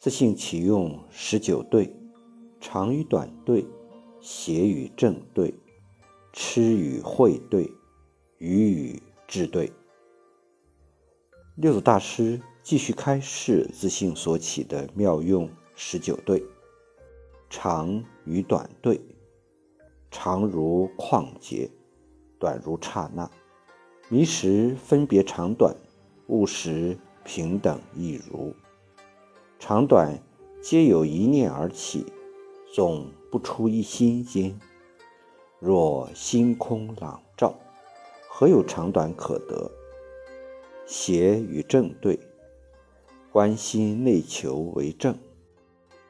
[0.00, 1.94] 自性起用十九对，
[2.58, 3.66] 长与短对，
[4.18, 5.52] 邪与正对，
[6.32, 7.70] 痴与慧对，
[8.38, 9.70] 愚与智对。
[11.56, 16.42] 六祖大师继续开示自性所起的妙用十九对，
[17.50, 18.98] 长与短对，
[20.10, 21.70] 长如旷劫，
[22.38, 23.30] 短如刹那，
[24.08, 25.76] 迷时分别长短。
[26.28, 28.54] 悟时平等亦如，
[29.60, 30.18] 长短
[30.62, 32.06] 皆有一念而起，
[32.74, 34.58] 总不出一心间。
[35.58, 37.54] 若心空朗照，
[38.26, 39.70] 何有长短可得？
[40.86, 42.18] 邪与正对，
[43.30, 45.14] 观心内求为正，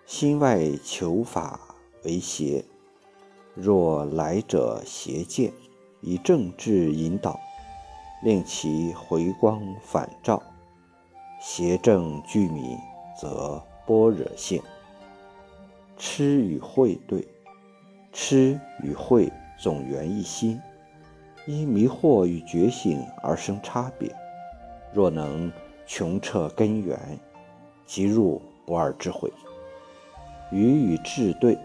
[0.07, 2.65] 心外求法为邪。
[3.55, 5.53] 若来者邪见，
[6.01, 7.39] 以正智引导。
[8.23, 10.41] 令其回光返照，
[11.41, 12.79] 邪正俱泯，
[13.21, 14.63] 则般若性。
[15.99, 17.27] 痴与慧对，
[18.13, 20.59] 痴与慧总源一心，
[21.47, 24.11] 因迷惑与觉醒而生差别。
[24.95, 25.53] 若能
[25.87, 26.99] 穷彻根源，
[27.85, 29.31] 即入不二智慧。
[30.51, 31.59] 愚与智对，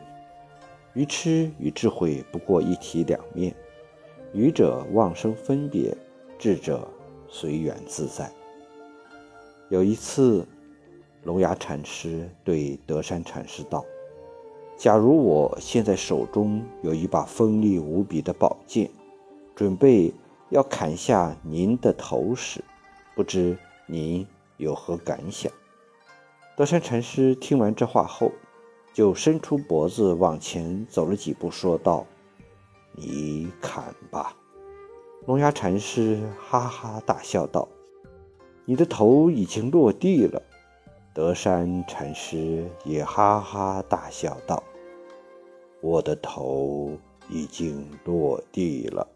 [0.94, 3.56] 愚痴与智慧不过一体两面，
[4.34, 5.96] 愚者妄生分别。
[6.38, 6.86] 智者
[7.30, 8.30] 随缘自在。
[9.70, 10.46] 有一次，
[11.26, 13.84] 龙牙禅师对德山禅师道
[14.78, 18.88] ：“假如我现在手中有一把锋利无比的宝剑，
[19.56, 20.14] 准备
[20.50, 22.64] 要砍下您的头时，
[23.16, 24.26] 不知您
[24.58, 25.52] 有何感想？”
[26.56, 28.32] 德山禅师听完这话后，
[28.94, 32.06] 就伸出脖子往前走了几步，说道
[32.94, 34.38] ：“你砍吧。”
[35.26, 37.68] 龙牙禅师哈哈大笑道
[38.64, 40.40] ：“你的头已经落地了。”
[41.16, 44.62] 德山禅师也哈哈大笑道
[45.80, 46.92] ：“我的头
[47.30, 49.08] 已经落地了。”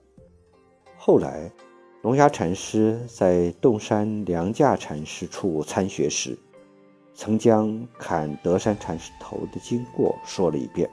[0.98, 1.52] 后来，
[2.02, 6.40] 龙牙禅师在洞山良价禅师处参学时，
[7.14, 10.90] 曾将砍德山禅师头的经过说了一遍。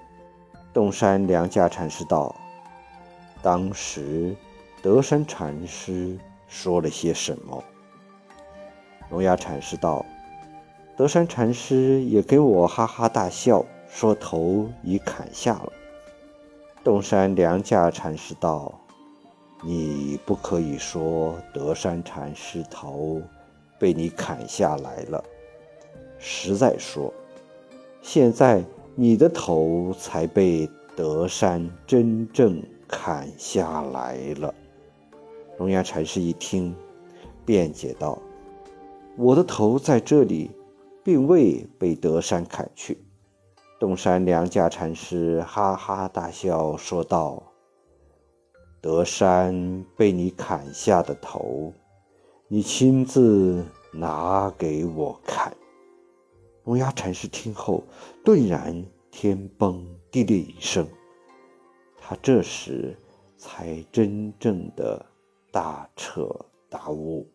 [0.72, 2.34] 洞山良价禅师道
[3.40, 4.34] ：“当时。”
[4.82, 6.18] 德山禅师
[6.48, 7.62] 说了些什么？
[9.10, 10.04] 龙牙禅师道
[10.96, 15.72] ：“德山禅师也给我哈哈大笑，说头已砍下了。”
[16.82, 18.72] 洞山良价禅师道
[19.62, 23.20] ：“你不可以说德山禅师头
[23.78, 25.22] 被你砍下来了，
[26.18, 27.12] 实在说，
[28.00, 28.64] 现在
[28.94, 34.54] 你的头才被德山真正砍下来了。”
[35.58, 36.74] 龙牙禅师一听，
[37.44, 38.18] 辩解道
[39.18, 40.50] ：“我的头在这里，
[41.06, 42.98] 并未被德山砍去。”
[43.78, 47.52] 东山良价禅师哈哈大笑，说道
[48.82, 51.72] ：“德山被你砍下的头，
[52.48, 55.56] 你亲自拿给我看。”
[56.64, 57.84] 龙牙禅师听后，
[58.24, 60.84] 顿然天崩地裂一声，
[61.96, 62.96] 他这时
[63.38, 65.06] 才真正的。
[65.52, 66.28] 大彻
[66.68, 67.26] 大悟。